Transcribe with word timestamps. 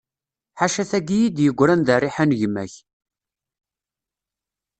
Ḥaca 0.59 0.83
taki 0.89 1.13
i 1.15 1.19
yi-d-yegran 1.21 1.81
d 1.87 1.89
rriḥa 2.01 2.25
n 2.25 2.35
gma-k. 2.39 2.73